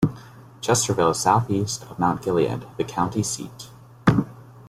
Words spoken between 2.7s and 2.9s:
the